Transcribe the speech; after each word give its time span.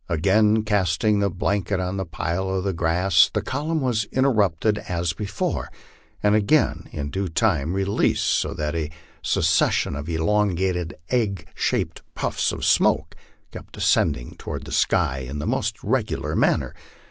Again 0.09 0.63
casting 0.63 1.19
the 1.19 1.29
blanket 1.29 1.79
on 1.79 1.97
the 1.97 2.07
pile 2.07 2.49
of 2.49 2.75
grass, 2.75 3.29
the 3.31 3.43
column 3.43 3.81
was 3.81 4.05
interrupted 4.05 4.79
as 4.89 5.13
before, 5.13 5.69
and 6.23 6.33
again 6.33 6.89
in 6.91 7.11
due 7.11 7.27
time 7.27 7.73
released, 7.75 8.25
so 8.25 8.55
that 8.55 8.73
a 8.73 8.89
succession 9.21 9.95
of 9.95 10.09
elongated, 10.09 10.95
egg 11.11 11.47
shaped 11.53 12.01
puffs 12.15 12.51
of 12.51 12.65
smoke 12.65 13.15
kept 13.51 13.77
ascending 13.77 14.37
toward 14.39 14.65
the 14.65 14.71
sky 14.71 15.19
in 15.19 15.37
the 15.37 15.45
most 15.45 15.83
regular 15.83 16.35
manner. 16.35 16.73